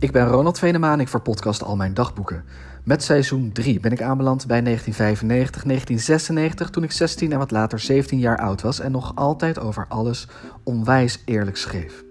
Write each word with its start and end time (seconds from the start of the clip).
Ik 0.00 0.12
ben 0.12 0.26
Ronald 0.26 0.58
Venema 0.58 0.92
en 0.92 1.00
ik 1.00 1.08
verpodcast 1.08 1.62
al 1.62 1.76
mijn 1.76 1.94
dagboeken. 1.94 2.44
Met 2.84 3.02
seizoen 3.02 3.52
3 3.52 3.80
ben 3.80 3.92
ik 3.92 4.02
aanbeland 4.02 4.46
bij 4.46 4.60
1995, 4.60 5.62
1996, 5.62 6.70
toen 6.70 6.82
ik 6.82 6.92
16 6.92 7.32
en 7.32 7.38
wat 7.38 7.50
later 7.50 7.78
17 7.78 8.18
jaar 8.18 8.38
oud 8.38 8.62
was 8.62 8.80
en 8.80 8.92
nog 8.92 9.12
altijd 9.14 9.58
over 9.58 9.86
alles 9.88 10.28
onwijs 10.62 11.22
eerlijk 11.24 11.56
schreef. 11.56 12.04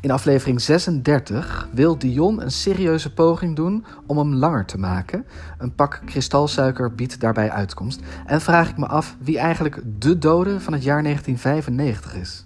In 0.00 0.10
aflevering 0.10 0.60
36 0.60 1.68
wil 1.72 1.98
Dion 1.98 2.42
een 2.42 2.50
serieuze 2.50 3.12
poging 3.12 3.56
doen 3.56 3.84
om 4.06 4.18
hem 4.18 4.34
langer 4.34 4.64
te 4.64 4.78
maken. 4.78 5.26
Een 5.58 5.74
pak 5.74 6.00
kristalsuiker 6.04 6.94
biedt 6.94 7.20
daarbij 7.20 7.50
uitkomst. 7.50 8.00
En 8.26 8.40
vraag 8.40 8.68
ik 8.68 8.76
me 8.76 8.86
af 8.86 9.16
wie 9.20 9.38
eigenlijk 9.38 9.82
de 9.98 10.18
dode 10.18 10.60
van 10.60 10.72
het 10.72 10.82
jaar 10.82 11.02
1995 11.02 12.14
is. 12.14 12.45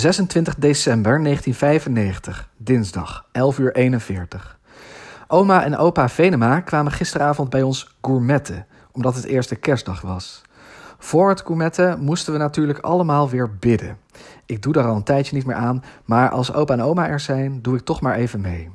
26 0.00 0.54
december 0.54 1.22
1995, 1.22 2.48
dinsdag, 2.56 3.26
11 3.32 3.58
uur 3.58 3.74
41. 3.74 4.58
Oma 5.28 5.64
en 5.64 5.76
opa 5.76 6.08
Venema 6.08 6.60
kwamen 6.60 6.92
gisteravond 6.92 7.50
bij 7.50 7.62
ons 7.62 7.96
gourmetten, 8.02 8.66
omdat 8.92 9.14
het 9.14 9.24
eerste 9.24 9.56
kerstdag 9.56 10.00
was. 10.00 10.42
Voor 10.98 11.28
het 11.28 11.40
gourmetten 11.40 12.00
moesten 12.00 12.32
we 12.32 12.38
natuurlijk 12.38 12.78
allemaal 12.78 13.28
weer 13.28 13.56
bidden. 13.58 13.98
Ik 14.46 14.62
doe 14.62 14.72
daar 14.72 14.86
al 14.86 14.96
een 14.96 15.02
tijdje 15.02 15.36
niet 15.36 15.46
meer 15.46 15.56
aan, 15.56 15.84
maar 16.04 16.30
als 16.30 16.52
opa 16.52 16.72
en 16.72 16.82
oma 16.82 17.08
er 17.08 17.20
zijn, 17.20 17.62
doe 17.62 17.76
ik 17.76 17.84
toch 17.84 18.00
maar 18.00 18.14
even 18.14 18.40
mee. 18.40 18.70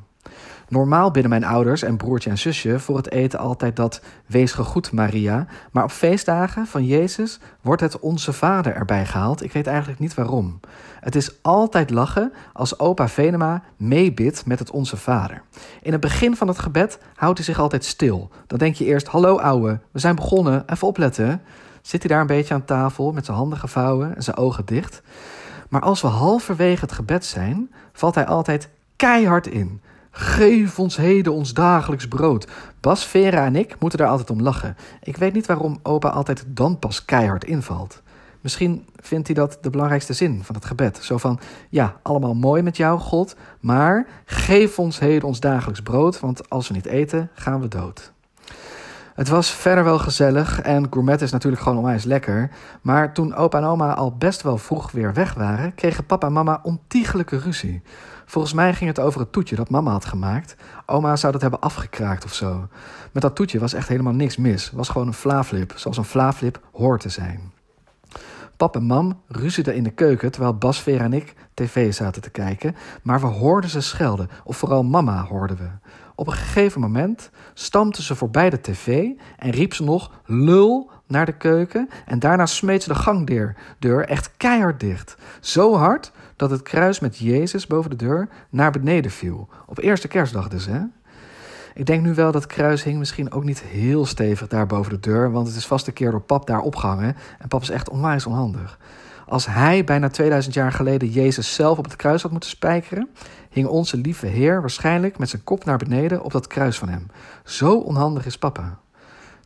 Normaal 0.67 1.11
bidden 1.11 1.29
mijn 1.29 1.43
ouders 1.43 1.81
en 1.81 1.97
broertje 1.97 2.29
en 2.29 2.37
zusje 2.37 2.79
voor 2.79 2.97
het 2.97 3.11
eten 3.11 3.39
altijd 3.39 3.75
dat 3.75 4.01
Wees 4.25 4.51
gegroet 4.51 4.91
Maria, 4.91 5.47
maar 5.71 5.83
op 5.83 5.91
feestdagen 5.91 6.67
van 6.67 6.85
Jezus 6.85 7.39
wordt 7.61 7.81
het 7.81 7.99
Onze 7.99 8.33
Vader 8.33 8.75
erbij 8.75 9.05
gehaald. 9.05 9.43
Ik 9.43 9.53
weet 9.53 9.67
eigenlijk 9.67 9.99
niet 9.99 10.13
waarom. 10.13 10.59
Het 10.99 11.15
is 11.15 11.31
altijd 11.41 11.89
lachen 11.89 12.33
als 12.53 12.79
opa 12.79 13.07
Venema 13.07 13.63
meebidt 13.77 14.45
met 14.45 14.59
het 14.59 14.71
Onze 14.71 14.97
Vader. 14.97 15.41
In 15.81 15.91
het 15.91 16.01
begin 16.01 16.35
van 16.35 16.47
het 16.47 16.59
gebed 16.59 16.99
houdt 17.15 17.37
hij 17.37 17.45
zich 17.45 17.59
altijd 17.59 17.85
stil. 17.85 18.29
Dan 18.47 18.59
denk 18.59 18.75
je 18.75 18.85
eerst, 18.85 19.07
hallo 19.07 19.37
ouwe, 19.37 19.79
we 19.91 19.99
zijn 19.99 20.15
begonnen, 20.15 20.63
even 20.67 20.87
opletten. 20.87 21.41
Zit 21.81 22.03
hij 22.03 22.11
daar 22.11 22.21
een 22.21 22.27
beetje 22.27 22.53
aan 22.53 22.65
tafel 22.65 23.11
met 23.11 23.25
zijn 23.25 23.37
handen 23.37 23.57
gevouwen 23.57 24.15
en 24.15 24.23
zijn 24.23 24.37
ogen 24.37 24.65
dicht. 24.65 25.01
Maar 25.69 25.81
als 25.81 26.01
we 26.01 26.07
halverwege 26.07 26.81
het 26.81 26.91
gebed 26.91 27.25
zijn, 27.25 27.71
valt 27.93 28.15
hij 28.15 28.25
altijd 28.25 28.69
keihard 28.95 29.47
in. 29.47 29.81
Geef 30.17 30.79
ons 30.79 30.97
heden 30.97 31.33
ons 31.33 31.53
dagelijks 31.53 32.07
brood. 32.07 32.47
Bas, 32.79 33.05
Vera 33.05 33.45
en 33.45 33.55
ik 33.55 33.75
moeten 33.79 33.99
daar 33.99 34.07
altijd 34.07 34.29
om 34.29 34.41
lachen. 34.41 34.77
Ik 35.01 35.17
weet 35.17 35.33
niet 35.33 35.45
waarom 35.45 35.79
opa 35.83 36.09
altijd 36.09 36.43
dan 36.47 36.79
pas 36.79 37.05
keihard 37.05 37.43
invalt. 37.43 38.01
Misschien 38.41 38.85
vindt 38.95 39.27
hij 39.27 39.35
dat 39.35 39.57
de 39.61 39.69
belangrijkste 39.69 40.13
zin 40.13 40.43
van 40.43 40.55
het 40.55 40.65
gebed. 40.65 40.99
Zo 41.01 41.17
van, 41.17 41.39
ja, 41.69 41.95
allemaal 42.01 42.33
mooi 42.33 42.61
met 42.61 42.77
jou, 42.77 42.99
God, 42.99 43.35
maar 43.59 44.07
geef 44.25 44.79
ons 44.79 44.99
heden 44.99 45.27
ons 45.27 45.39
dagelijks 45.39 45.81
brood, 45.81 46.19
want 46.19 46.49
als 46.49 46.67
we 46.67 46.73
niet 46.73 46.85
eten, 46.85 47.29
gaan 47.33 47.61
we 47.61 47.67
dood. 47.67 48.13
Het 49.15 49.27
was 49.27 49.51
verder 49.51 49.83
wel 49.83 49.99
gezellig 49.99 50.61
en 50.61 50.87
gourmet 50.89 51.21
is 51.21 51.31
natuurlijk 51.31 51.61
gewoon 51.61 51.77
onwijs 51.77 52.03
lekker. 52.03 52.49
Maar 52.81 53.13
toen 53.13 53.35
opa 53.35 53.57
en 53.57 53.63
oma 53.63 53.93
al 53.93 54.15
best 54.17 54.41
wel 54.41 54.57
vroeg 54.57 54.91
weer 54.91 55.13
weg 55.13 55.33
waren, 55.33 55.75
kregen 55.75 56.05
papa 56.05 56.27
en 56.27 56.33
mama 56.33 56.59
ontiegelijke 56.63 57.37
ruzie. 57.37 57.81
Volgens 58.25 58.53
mij 58.53 58.73
ging 58.73 58.89
het 58.89 58.99
over 58.99 59.19
het 59.19 59.31
toetje 59.31 59.55
dat 59.55 59.69
mama 59.69 59.91
had 59.91 60.05
gemaakt. 60.05 60.55
Oma 60.85 61.15
zou 61.15 61.31
dat 61.31 61.41
hebben 61.41 61.61
afgekraakt 61.61 62.23
of 62.23 62.33
zo. 62.33 62.67
Met 63.11 63.21
dat 63.21 63.35
toetje 63.35 63.59
was 63.59 63.73
echt 63.73 63.87
helemaal 63.87 64.13
niks 64.13 64.37
mis. 64.37 64.71
Was 64.71 64.89
gewoon 64.89 65.07
een 65.07 65.13
flaaflip, 65.13 65.73
zoals 65.75 65.97
een 65.97 66.03
flaaflip 66.03 66.59
hoort 66.71 67.01
te 67.01 67.09
zijn. 67.09 67.53
Pap 68.57 68.75
en 68.75 68.83
mam 68.83 69.21
ruzieden 69.27 69.75
in 69.75 69.83
de 69.83 69.91
keuken 69.91 70.31
terwijl 70.31 70.57
Bas, 70.57 70.81
Vera 70.81 71.03
en 71.03 71.13
ik 71.13 71.33
tv 71.53 71.93
zaten 71.93 72.21
te 72.21 72.29
kijken, 72.29 72.75
maar 73.03 73.19
we 73.19 73.25
hoorden 73.25 73.69
ze 73.69 73.81
schelden, 73.81 74.29
of 74.43 74.57
vooral 74.57 74.83
mama 74.83 75.23
hoorden 75.23 75.57
we. 75.57 75.69
Op 76.15 76.27
een 76.27 76.33
gegeven 76.33 76.81
moment 76.81 77.29
stampte 77.53 78.03
ze 78.03 78.15
voorbij 78.15 78.49
de 78.49 78.61
tv 78.61 79.09
en 79.37 79.49
riep 79.49 79.73
ze 79.73 79.83
nog 79.83 80.11
lul 80.25 80.91
naar 81.07 81.25
de 81.25 81.37
keuken 81.37 81.89
en 82.05 82.19
daarna 82.19 82.45
smeet 82.45 82.83
ze 82.83 82.89
de 82.89 82.95
gangdeur 82.95 83.55
deur 83.79 84.05
echt 84.05 84.31
keihard 84.37 84.79
dicht. 84.79 85.15
Zo 85.39 85.75
hard 85.75 86.11
dat 86.35 86.49
het 86.49 86.61
kruis 86.61 86.99
met 86.99 87.17
Jezus 87.17 87.67
boven 87.67 87.89
de 87.89 87.95
deur 87.95 88.27
naar 88.49 88.71
beneden 88.71 89.11
viel. 89.11 89.49
Op 89.65 89.79
eerste 89.79 90.07
kerstdag 90.07 90.47
dus, 90.47 90.65
hè? 90.65 90.79
Ik 91.73 91.85
denk 91.85 92.03
nu 92.03 92.13
wel 92.13 92.31
dat 92.31 92.47
kruis 92.47 92.83
hing 92.83 92.97
misschien 92.97 93.31
ook 93.31 93.43
niet 93.43 93.61
heel 93.61 94.05
stevig 94.05 94.47
daar 94.47 94.65
boven 94.65 94.91
de 94.91 94.99
deur, 94.99 95.31
want 95.31 95.47
het 95.47 95.55
is 95.55 95.67
vast 95.67 95.87
een 95.87 95.93
keer 95.93 96.11
door 96.11 96.21
pap 96.21 96.47
daar 96.47 96.59
opgehangen 96.59 97.15
en 97.39 97.47
pap 97.47 97.61
is 97.61 97.69
echt 97.69 97.89
onwijs 97.89 98.25
onhandig. 98.25 98.79
Als 99.27 99.45
hij 99.45 99.83
bijna 99.83 100.09
2000 100.09 100.53
jaar 100.53 100.71
geleden 100.71 101.09
Jezus 101.09 101.53
zelf 101.53 101.77
op 101.77 101.83
het 101.83 101.95
kruis 101.95 102.21
had 102.21 102.31
moeten 102.31 102.49
spijkeren, 102.49 103.09
hing 103.49 103.67
onze 103.67 103.97
lieve 103.97 104.25
Heer 104.25 104.61
waarschijnlijk 104.61 105.17
met 105.17 105.29
zijn 105.29 105.43
kop 105.43 105.65
naar 105.65 105.77
beneden 105.77 106.23
op 106.23 106.31
dat 106.31 106.47
kruis 106.47 106.77
van 106.77 106.89
hem. 106.89 107.07
Zo 107.43 107.77
onhandig 107.77 108.25
is 108.25 108.37
papa. 108.37 108.79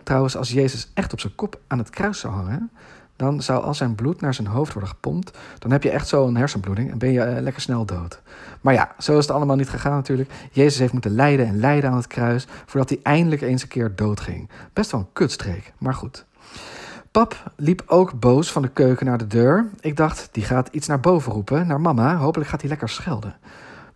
Trouwens, 0.04 0.38
als 0.38 0.52
Jezus 0.52 0.92
echt 0.94 1.14
op 1.14 1.20
zijn 1.20 1.36
kop 1.36 1.60
aan 1.68 1.78
het 1.78 1.90
kruis 1.90 2.20
zou 2.20 2.34
hangen, 2.34 2.72
dan 3.20 3.42
zou 3.42 3.64
al 3.64 3.74
zijn 3.74 3.96
bloed 3.96 4.22
naar 4.22 4.34
zijn 4.34 4.48
hoofd 4.48 4.74
worden 4.74 4.90
gepompt. 4.90 5.38
Dan 5.60 5.72
heb 5.72 5.84
je 5.84 5.90
echt 5.90 6.08
zo 6.08 6.28
een 6.28 6.38
hersenbloeding 6.38 6.92
en 6.92 6.98
ben 6.98 7.12
je 7.12 7.20
uh, 7.20 7.42
lekker 7.42 7.62
snel 7.62 7.86
dood. 7.86 8.22
Maar 8.62 8.74
ja, 8.74 8.96
zo 9.00 9.18
is 9.18 9.26
het 9.26 9.36
allemaal 9.36 9.56
niet 9.56 9.70
gegaan 9.70 9.92
natuurlijk. 9.92 10.32
Jezus 10.52 10.80
heeft 10.80 10.94
moeten 10.94 11.12
lijden 11.12 11.48
en 11.48 11.60
lijden 11.60 11.90
aan 11.90 11.96
het 11.96 12.08
kruis 12.08 12.48
voordat 12.66 12.90
hij 12.90 13.00
eindelijk 13.04 13.42
eens 13.42 13.62
een 13.62 13.68
keer 13.68 13.96
doodging. 13.96 14.50
Best 14.74 14.92
wel 14.92 15.00
een 15.00 15.14
kutstreek, 15.14 15.74
maar 15.78 15.94
goed. 15.94 16.26
Pap 17.12 17.52
liep 17.56 17.84
ook 17.86 18.20
boos 18.20 18.52
van 18.52 18.62
de 18.62 18.68
keuken 18.68 19.06
naar 19.06 19.18
de 19.18 19.28
deur. 19.28 19.70
Ik 19.80 19.98
dacht, 19.98 20.30
die 20.32 20.44
gaat 20.44 20.70
iets 20.72 20.88
naar 20.88 21.00
boven 21.00 21.32
roepen, 21.32 21.68
naar 21.68 21.82
mama. 21.82 22.16
Hopelijk 22.16 22.50
gaat 22.50 22.62
hij 22.62 22.70
lekker 22.70 22.90
schelden. 22.90 23.38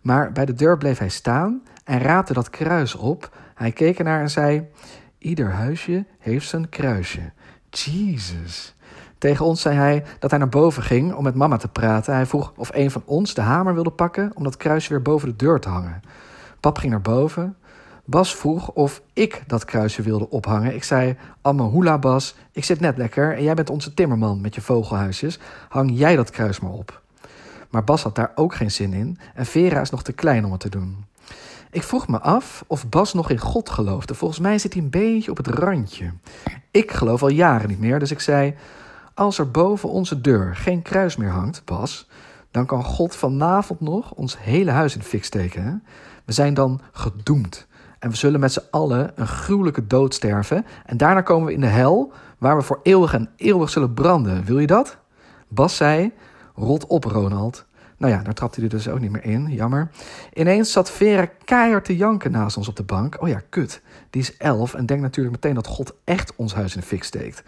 Maar 0.00 0.32
bij 0.32 0.44
de 0.44 0.54
deur 0.54 0.78
bleef 0.78 0.98
hij 0.98 1.08
staan 1.08 1.62
en 1.84 1.98
raapte 1.98 2.32
dat 2.32 2.50
kruis 2.50 2.94
op. 2.94 3.36
Hij 3.54 3.72
keek 3.72 3.98
ernaar 3.98 4.20
en 4.20 4.30
zei: 4.30 4.66
Ieder 5.18 5.50
huisje 5.50 6.04
heeft 6.18 6.48
zijn 6.48 6.68
kruisje. 6.68 7.32
Jesus. 7.70 8.73
Tegen 9.24 9.44
ons 9.44 9.60
zei 9.60 9.76
hij 9.76 10.04
dat 10.18 10.30
hij 10.30 10.38
naar 10.38 10.48
boven 10.48 10.82
ging 10.82 11.14
om 11.14 11.22
met 11.22 11.34
mama 11.34 11.56
te 11.56 11.68
praten. 11.68 12.14
Hij 12.14 12.26
vroeg 12.26 12.52
of 12.56 12.70
een 12.72 12.90
van 12.90 13.02
ons 13.04 13.34
de 13.34 13.40
hamer 13.40 13.74
wilde 13.74 13.90
pakken 13.90 14.30
om 14.34 14.44
dat 14.44 14.56
kruisje 14.56 14.88
weer 14.88 15.02
boven 15.02 15.28
de 15.28 15.36
deur 15.36 15.60
te 15.60 15.68
hangen. 15.68 16.02
Pap 16.60 16.78
ging 16.78 16.92
naar 16.92 17.00
boven. 17.00 17.56
Bas 18.04 18.36
vroeg 18.36 18.70
of 18.70 19.02
ik 19.12 19.42
dat 19.46 19.64
kruisje 19.64 20.02
wilde 20.02 20.30
ophangen. 20.30 20.74
Ik 20.74 20.84
zei: 20.84 21.16
Amme 21.42 21.62
hoela, 21.62 21.98
Bas, 21.98 22.34
ik 22.52 22.64
zit 22.64 22.80
net 22.80 22.96
lekker 22.96 23.36
en 23.36 23.42
jij 23.42 23.54
bent 23.54 23.70
onze 23.70 23.94
timmerman 23.94 24.40
met 24.40 24.54
je 24.54 24.60
vogelhuisjes. 24.60 25.38
Hang 25.68 25.90
jij 25.94 26.16
dat 26.16 26.30
kruis 26.30 26.60
maar 26.60 26.72
op. 26.72 27.02
Maar 27.70 27.84
Bas 27.84 28.02
had 28.02 28.14
daar 28.14 28.32
ook 28.34 28.54
geen 28.54 28.70
zin 28.70 28.92
in 28.92 29.18
en 29.34 29.46
Vera 29.46 29.80
is 29.80 29.90
nog 29.90 30.02
te 30.02 30.12
klein 30.12 30.44
om 30.44 30.52
het 30.52 30.60
te 30.60 30.68
doen. 30.68 31.04
Ik 31.70 31.82
vroeg 31.82 32.08
me 32.08 32.20
af 32.20 32.64
of 32.66 32.88
Bas 32.88 33.14
nog 33.14 33.30
in 33.30 33.38
God 33.38 33.70
geloofde. 33.70 34.14
Volgens 34.14 34.40
mij 34.40 34.58
zit 34.58 34.72
hij 34.72 34.82
een 34.82 34.90
beetje 34.90 35.30
op 35.30 35.36
het 35.36 35.46
randje. 35.46 36.12
Ik 36.70 36.90
geloof 36.90 37.22
al 37.22 37.28
jaren 37.28 37.68
niet 37.68 37.80
meer, 37.80 37.98
dus 37.98 38.10
ik 38.10 38.20
zei: 38.20 38.54
Als 39.14 39.38
er 39.38 39.50
boven 39.50 39.88
onze 39.88 40.20
deur 40.20 40.56
geen 40.56 40.82
kruis 40.82 41.16
meer 41.16 41.30
hangt, 41.30 41.64
Bas, 41.64 42.08
dan 42.50 42.66
kan 42.66 42.84
God 42.84 43.16
vanavond 43.16 43.80
nog 43.80 44.12
ons 44.12 44.38
hele 44.38 44.70
huis 44.70 44.94
in 44.94 45.02
fik 45.02 45.24
steken. 45.24 45.64
Hè? 45.64 45.72
We 46.24 46.32
zijn 46.32 46.54
dan 46.54 46.80
gedoemd. 46.92 47.66
En 47.98 48.10
we 48.10 48.16
zullen 48.16 48.40
met 48.40 48.52
z'n 48.52 48.66
allen 48.70 49.12
een 49.14 49.26
gruwelijke 49.26 49.86
dood 49.86 50.14
sterven. 50.14 50.66
En 50.86 50.96
daarna 50.96 51.20
komen 51.20 51.46
we 51.46 51.52
in 51.52 51.60
de 51.60 51.66
hel, 51.66 52.12
waar 52.38 52.56
we 52.56 52.62
voor 52.62 52.80
eeuwig 52.82 53.14
en 53.14 53.30
eeuwig 53.36 53.70
zullen 53.70 53.94
branden. 53.94 54.44
Wil 54.44 54.58
je 54.58 54.66
dat? 54.66 54.96
Bas 55.48 55.76
zei: 55.76 56.12
Rot 56.54 56.86
op, 56.86 57.04
Ronald. 57.04 57.64
Nou 57.96 58.12
ja, 58.12 58.22
daar 58.22 58.34
trapte 58.34 58.60
hij 58.60 58.68
er 58.68 58.76
dus 58.76 58.88
ook 58.88 59.00
niet 59.00 59.10
meer 59.10 59.24
in, 59.24 59.46
jammer. 59.46 59.90
Ineens 60.32 60.72
zat 60.72 60.90
Vera 60.90 61.28
keihard 61.44 61.84
te 61.84 61.96
janken 61.96 62.30
naast 62.30 62.56
ons 62.56 62.68
op 62.68 62.76
de 62.76 62.82
bank. 62.82 63.22
Oh 63.22 63.28
ja, 63.28 63.42
kut, 63.48 63.82
die 64.10 64.22
is 64.22 64.36
elf 64.36 64.74
en 64.74 64.86
denkt 64.86 65.02
natuurlijk 65.02 65.34
meteen 65.34 65.54
dat 65.54 65.66
God 65.66 65.94
echt 66.04 66.36
ons 66.36 66.54
huis 66.54 66.74
in 66.74 66.80
de 66.80 66.86
fik 66.86 67.04
steekt. 67.04 67.42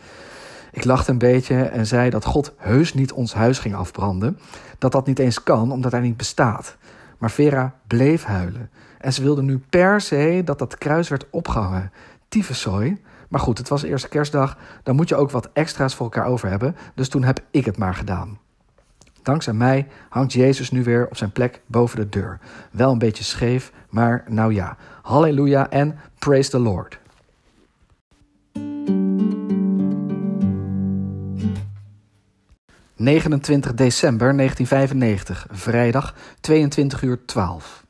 Ik 0.77 0.85
lachte 0.85 1.11
een 1.11 1.19
beetje 1.19 1.63
en 1.63 1.87
zei 1.87 2.11
dat 2.11 2.25
God 2.25 2.53
heus 2.57 2.95
niet 2.95 3.13
ons 3.13 3.35
huis 3.35 3.59
ging 3.59 3.75
afbranden. 3.75 4.39
Dat 4.79 4.93
dat 4.93 5.07
niet 5.07 5.19
eens 5.19 5.43
kan, 5.43 5.73
omdat 5.73 5.93
hij 5.93 6.01
niet 6.01 6.17
bestaat. 6.17 6.77
Maar 7.19 7.31
Vera 7.31 7.75
bleef 7.87 8.25
huilen. 8.25 8.71
En 8.99 9.13
ze 9.13 9.23
wilde 9.23 9.43
nu 9.43 9.59
per 9.71 10.01
se 10.01 10.43
dat 10.45 10.59
dat 10.59 10.79
kruis 10.79 11.09
werd 11.09 11.27
opgehangen. 11.31 11.93
Tyfuszooi. 12.29 13.03
Maar 13.29 13.41
goed, 13.41 13.59
het 13.59 13.69
was 13.69 13.83
eerste 13.83 14.09
kerstdag. 14.09 14.59
Dan 14.83 14.97
moet 14.97 15.09
je 15.09 15.17
ook 15.17 15.31
wat 15.31 15.49
extra's 15.53 15.95
voor 15.95 16.07
elkaar 16.07 16.27
over 16.27 16.49
hebben. 16.49 16.77
Dus 16.95 17.09
toen 17.09 17.25
heb 17.25 17.41
ik 17.51 17.65
het 17.65 17.77
maar 17.77 17.95
gedaan. 17.95 18.39
Dankzij 19.23 19.53
mij 19.53 19.89
hangt 20.09 20.33
Jezus 20.33 20.71
nu 20.71 20.83
weer 20.83 21.07
op 21.07 21.17
zijn 21.17 21.33
plek 21.33 21.61
boven 21.67 21.99
de 21.99 22.09
deur. 22.09 22.39
Wel 22.71 22.93
een 22.93 22.99
beetje 22.99 23.25
scheef, 23.25 23.73
maar 23.89 24.25
nou 24.29 24.55
ja. 24.55 24.77
Halleluja 25.03 25.71
en 25.71 25.99
praise 26.19 26.51
the 26.51 26.59
Lord. 26.59 26.99
...29 32.97 33.75
december 33.75 34.37
1995, 34.37 35.47
vrijdag, 35.51 36.15
22 36.41 37.03
uur 37.03 37.25
12. 37.25 37.85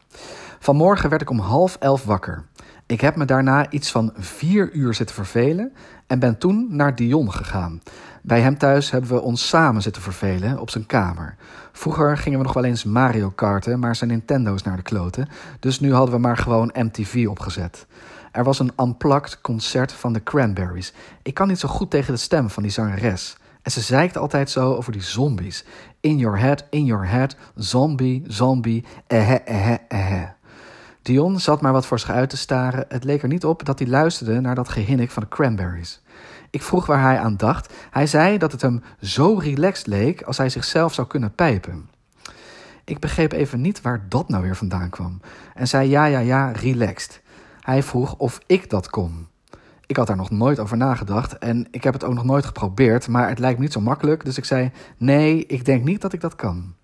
Vanmorgen 0.58 1.10
werd 1.10 1.22
ik 1.22 1.30
om 1.30 1.38
half 1.38 1.76
elf 1.80 2.04
wakker. 2.04 2.44
Ik 2.86 3.00
heb 3.00 3.16
me 3.16 3.24
daarna 3.24 3.70
iets 3.70 3.90
van 3.90 4.12
vier 4.16 4.72
uur 4.72 4.94
zitten 4.94 5.14
vervelen 5.14 5.72
en 6.06 6.18
ben 6.18 6.38
toen 6.38 6.66
naar 6.70 6.94
Dion 6.94 7.32
gegaan. 7.32 7.80
Bij 8.22 8.40
hem 8.40 8.58
thuis 8.58 8.90
hebben 8.90 9.10
we 9.10 9.20
ons 9.20 9.48
samen 9.48 9.82
zitten 9.82 10.02
vervelen 10.02 10.58
op 10.58 10.70
zijn 10.70 10.86
kamer. 10.86 11.36
Vroeger 11.72 12.16
gingen 12.16 12.38
we 12.38 12.44
nog 12.44 12.54
wel 12.54 12.64
eens 12.64 12.84
Mario 12.84 13.30
karten, 13.30 13.78
maar 13.78 13.96
zijn 13.96 14.10
Nintendo's 14.10 14.62
naar 14.62 14.76
de 14.76 14.82
kloten. 14.82 15.28
Dus 15.60 15.80
nu 15.80 15.92
hadden 15.92 16.14
we 16.14 16.20
maar 16.20 16.36
gewoon 16.36 16.74
MTV 16.74 17.26
opgezet. 17.28 17.86
Er 18.32 18.44
was 18.44 18.58
een 18.58 18.72
unplugged 18.80 19.40
concert 19.40 19.92
van 19.92 20.12
de 20.12 20.22
Cranberries. 20.22 20.92
Ik 21.22 21.34
kan 21.34 21.48
niet 21.48 21.58
zo 21.58 21.68
goed 21.68 21.90
tegen 21.90 22.14
de 22.14 22.20
stem 22.20 22.50
van 22.50 22.62
die 22.62 22.72
zangeres. 22.72 23.36
En 23.66 23.72
ze 23.72 23.80
zeikt 23.80 24.16
altijd 24.16 24.50
zo 24.50 24.74
over 24.74 24.92
die 24.92 25.02
zombies. 25.02 25.64
In 26.00 26.18
your 26.18 26.38
head, 26.38 26.64
in 26.70 26.84
your 26.84 27.08
head, 27.08 27.36
zombie, 27.54 28.22
zombie, 28.26 28.84
ehe, 29.06 29.42
ehe, 29.44 29.78
ehe. 29.88 30.32
Dion 31.02 31.40
zat 31.40 31.60
maar 31.60 31.72
wat 31.72 31.86
voor 31.86 31.98
zich 31.98 32.10
uit 32.10 32.30
te 32.30 32.36
staren. 32.36 32.84
Het 32.88 33.04
leek 33.04 33.22
er 33.22 33.28
niet 33.28 33.44
op 33.44 33.64
dat 33.64 33.78
hij 33.78 33.88
luisterde 33.88 34.40
naar 34.40 34.54
dat 34.54 34.68
gehinnik 34.68 35.10
van 35.10 35.22
de 35.22 35.28
Cranberries. 35.28 36.02
Ik 36.50 36.62
vroeg 36.62 36.86
waar 36.86 37.02
hij 37.02 37.18
aan 37.18 37.36
dacht. 37.36 37.72
Hij 37.90 38.06
zei 38.06 38.38
dat 38.38 38.52
het 38.52 38.60
hem 38.60 38.82
zo 39.00 39.34
relaxed 39.34 39.86
leek 39.86 40.22
als 40.22 40.36
hij 40.36 40.48
zichzelf 40.48 40.94
zou 40.94 41.06
kunnen 41.06 41.34
pijpen. 41.34 41.90
Ik 42.84 42.98
begreep 42.98 43.32
even 43.32 43.60
niet 43.60 43.80
waar 43.80 44.06
dat 44.08 44.28
nou 44.28 44.42
weer 44.42 44.56
vandaan 44.56 44.90
kwam. 44.90 45.20
En 45.54 45.68
zei 45.68 45.88
ja, 45.88 46.04
ja, 46.04 46.18
ja, 46.18 46.50
relaxed. 46.50 47.22
Hij 47.60 47.82
vroeg 47.82 48.14
of 48.16 48.38
ik 48.46 48.70
dat 48.70 48.90
kon. 48.90 49.28
Ik 49.86 49.96
had 49.96 50.06
daar 50.06 50.16
nog 50.16 50.30
nooit 50.30 50.58
over 50.58 50.76
nagedacht 50.76 51.38
en 51.38 51.66
ik 51.70 51.84
heb 51.84 51.92
het 51.92 52.04
ook 52.04 52.14
nog 52.14 52.24
nooit 52.24 52.46
geprobeerd, 52.46 53.08
maar 53.08 53.28
het 53.28 53.38
lijkt 53.38 53.58
niet 53.58 53.72
zo 53.72 53.80
makkelijk. 53.80 54.24
Dus 54.24 54.38
ik 54.38 54.44
zei: 54.44 54.70
Nee, 54.96 55.46
ik 55.46 55.64
denk 55.64 55.84
niet 55.84 56.00
dat 56.00 56.12
ik 56.12 56.20
dat 56.20 56.36
kan. 56.36 56.74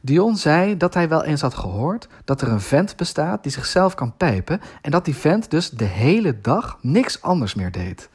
Dion 0.00 0.36
zei 0.36 0.76
dat 0.76 0.94
hij 0.94 1.08
wel 1.08 1.24
eens 1.24 1.40
had 1.40 1.54
gehoord 1.54 2.08
dat 2.24 2.40
er 2.40 2.48
een 2.48 2.60
vent 2.60 2.96
bestaat 2.96 3.42
die 3.42 3.52
zichzelf 3.52 3.94
kan 3.94 4.16
pijpen 4.16 4.60
en 4.82 4.90
dat 4.90 5.04
die 5.04 5.16
vent 5.16 5.50
dus 5.50 5.70
de 5.70 5.84
hele 5.84 6.40
dag 6.40 6.78
niks 6.80 7.22
anders 7.22 7.54
meer 7.54 7.72
deed. 7.72 8.08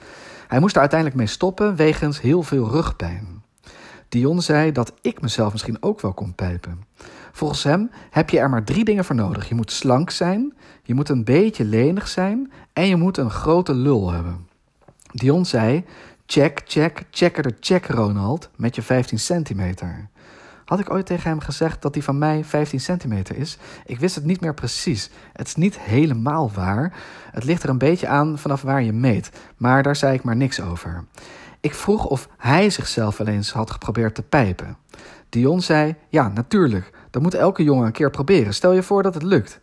Hij 0.47 0.59
moest 0.59 0.73
er 0.73 0.79
uiteindelijk 0.79 1.19
mee 1.19 1.27
stoppen 1.27 1.75
wegens 1.75 2.21
heel 2.21 2.43
veel 2.43 2.69
rugpijn. 2.69 3.43
Dion 4.09 4.41
zei 4.41 4.71
dat 4.71 4.93
ik 5.01 5.21
mezelf 5.21 5.51
misschien 5.51 5.77
ook 5.83 6.01
wel 6.01 6.13
kon 6.13 6.35
pijpen. 6.35 6.83
Volgens 7.31 7.63
hem 7.63 7.91
heb 8.09 8.29
je 8.29 8.39
er 8.39 8.49
maar 8.49 8.63
drie 8.63 8.83
dingen 8.83 9.05
voor 9.05 9.15
nodig. 9.15 9.49
Je 9.49 9.55
moet 9.55 9.71
slank 9.71 10.09
zijn, 10.09 10.53
je 10.83 10.93
moet 10.93 11.09
een 11.09 11.23
beetje 11.23 11.65
lenig 11.65 12.07
zijn 12.07 12.51
en 12.73 12.87
je 12.87 12.95
moet 12.95 13.17
een 13.17 13.29
grote 13.29 13.73
lul 13.73 14.11
hebben. 14.11 14.47
Dion 15.11 15.45
zei: 15.45 15.85
Check, 16.25 16.61
check, 16.65 17.03
checker 17.11 17.43
de 17.43 17.55
check, 17.59 17.85
Ronald, 17.85 18.49
met 18.55 18.75
je 18.75 18.81
15 18.81 19.19
centimeter. 19.19 20.09
Had 20.65 20.79
ik 20.79 20.89
ooit 20.89 21.05
tegen 21.05 21.29
hem 21.29 21.39
gezegd 21.39 21.81
dat 21.81 21.93
hij 21.93 22.03
van 22.03 22.17
mij 22.17 22.43
15 22.43 22.79
centimeter 22.79 23.37
is? 23.37 23.57
Ik 23.85 23.99
wist 23.99 24.15
het 24.15 24.25
niet 24.25 24.41
meer 24.41 24.53
precies. 24.53 25.09
Het 25.33 25.47
is 25.47 25.55
niet 25.55 25.79
helemaal 25.79 26.51
waar. 26.51 26.93
Het 27.31 27.43
ligt 27.43 27.63
er 27.63 27.69
een 27.69 27.77
beetje 27.77 28.07
aan 28.07 28.37
vanaf 28.37 28.61
waar 28.61 28.83
je 28.83 28.93
meet. 28.93 29.31
Maar 29.57 29.83
daar 29.83 29.95
zei 29.95 30.13
ik 30.13 30.23
maar 30.23 30.35
niks 30.35 30.61
over. 30.61 31.03
Ik 31.61 31.75
vroeg 31.75 32.05
of 32.05 32.29
hij 32.37 32.69
zichzelf 32.69 33.17
wel 33.17 33.27
eens 33.27 33.51
had 33.51 33.71
geprobeerd 33.71 34.15
te 34.15 34.23
pijpen. 34.23 34.77
Dion 35.29 35.61
zei: 35.61 35.95
Ja, 36.09 36.27
natuurlijk. 36.27 36.91
Dat 37.09 37.21
moet 37.21 37.33
elke 37.33 37.63
jongen 37.63 37.85
een 37.85 37.91
keer 37.91 38.09
proberen. 38.09 38.53
Stel 38.53 38.71
je 38.71 38.83
voor 38.83 39.03
dat 39.03 39.13
het 39.13 39.23
lukt. 39.23 39.59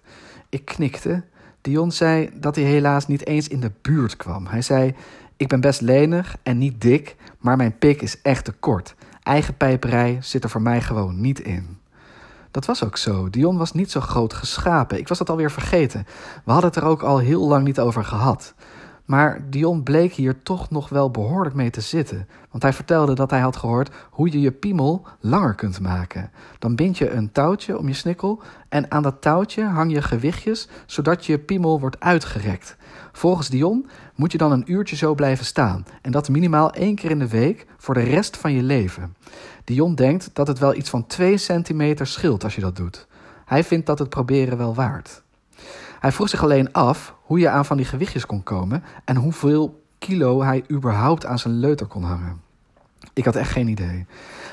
Ik 0.49 0.65
knikte. 0.65 1.25
Dion 1.61 1.93
zei 1.93 2.31
dat 2.35 2.55
hij 2.55 2.65
helaas 2.65 3.07
niet 3.07 3.27
eens 3.27 3.49
in 3.49 3.61
de 3.61 3.73
buurt 3.83 4.17
kwam. 4.17 4.47
Hij 4.47 4.63
zei: 4.63 4.95
Ik 5.37 5.49
ben 5.49 5.61
best 5.61 5.81
lenig 5.81 6.37
en 6.43 6.59
niet 6.59 6.81
dik, 6.81 7.17
maar 7.39 7.57
mijn 7.57 7.79
pik 7.79 8.03
is 8.03 8.23
echt 8.23 8.45
te 8.45 8.53
kort. 8.53 8.95
Eigen 9.23 9.57
pijperij 9.57 10.19
zit 10.21 10.45
er 10.45 10.51
voor 10.51 10.63
mij 10.63 10.81
gewoon 10.81 11.21
niet 11.21 11.41
in. 11.41 11.79
Dat 12.51 12.65
was 12.65 12.85
ook 12.85 12.97
zo. 12.97 13.31
Dion 13.31 13.57
was 13.57 13.73
niet 13.73 13.91
zo 13.91 14.01
groot 14.01 14.35
geschapen. 14.35 14.99
Ik 14.99 15.09
was 15.09 15.19
dat 15.19 15.31
alweer 15.31 15.51
vergeten. 15.51 16.07
We 16.45 16.53
hadden 16.53 16.71
het 16.71 16.79
er 16.79 16.89
ook 16.89 17.03
al 17.03 17.19
heel 17.19 17.49
lang 17.49 17.65
niet 17.65 17.81
over 17.81 18.05
gehad. 18.05 18.55
Maar 19.09 19.45
Dion 19.51 19.83
bleek 19.83 20.13
hier 20.13 20.43
toch 20.43 20.71
nog 20.71 20.89
wel 20.89 21.11
behoorlijk 21.11 21.55
mee 21.55 21.71
te 21.71 21.81
zitten. 21.81 22.29
Want 22.51 22.63
hij 22.63 22.73
vertelde 22.73 23.15
dat 23.15 23.31
hij 23.31 23.41
had 23.41 23.57
gehoord 23.57 23.91
hoe 24.11 24.33
je 24.33 24.41
je 24.41 24.53
piemel 24.53 25.07
langer 25.21 25.55
kunt 25.55 25.81
maken. 25.81 26.31
Dan 26.59 26.75
bind 26.75 26.99
je 26.99 27.11
een 27.11 27.33
touwtje 27.33 27.79
om 27.79 27.89
je 27.89 27.95
snikkel 27.95 28.43
en 28.69 28.91
aan 28.91 29.03
dat 29.03 29.21
touwtje 29.21 29.65
hang 29.65 29.93
je 29.93 30.03
gewichtjes 30.03 30.69
zodat 30.87 31.27
je 31.27 31.39
piemel 31.39 31.81
wordt 31.81 32.01
uitgerekt. 32.01 32.77
Volgens 33.13 33.49
Dion 33.49 33.89
moet 34.15 34.33
je 34.33 34.39
dan 34.39 34.53
een 34.53 34.73
uurtje 34.73 34.97
zo 34.97 35.15
blijven 35.15 35.45
staan. 35.45 35.87
En 36.03 36.11
dat 36.11 36.29
minimaal 36.29 36.73
één 36.73 36.95
keer 36.95 37.11
in 37.11 37.19
de 37.19 37.29
week 37.29 37.67
voor 37.77 37.95
de 37.95 38.01
rest 38.01 38.37
van 38.37 38.53
je 38.53 38.63
leven. 38.63 39.17
Dion 39.65 39.95
denkt 39.95 40.31
dat 40.33 40.47
het 40.47 40.59
wel 40.59 40.75
iets 40.75 40.91
van 40.91 41.07
2 41.07 41.37
centimeter 41.37 42.07
scheelt 42.07 42.45
als 42.45 42.55
je 42.55 42.61
dat 42.61 42.77
doet. 42.77 43.07
Hij 43.45 43.65
vindt 43.65 43.87
dat 43.87 43.99
het 43.99 44.09
proberen 44.09 44.59
wel 44.59 44.75
waard. 44.75 45.23
Hij 45.99 46.13
vroeg 46.13 46.29
zich 46.29 46.43
alleen 46.43 46.73
af 46.73 47.15
hoe 47.23 47.39
je 47.39 47.49
aan 47.49 47.65
van 47.65 47.77
die 47.77 47.87
gewichtjes 47.87 48.27
kon 48.27 48.43
komen 48.43 48.85
en 49.05 49.17
hoeveel 49.17 49.83
kilo 49.99 50.43
hij 50.43 50.65
überhaupt 50.71 51.27
aan 51.27 51.39
zijn 51.39 51.55
leuter 51.55 51.87
kon 51.87 52.03
hangen. 52.03 52.41
Ik 53.13 53.25
had 53.25 53.37
echt 53.37 53.51
geen 53.51 53.69
idee. 53.69 54.07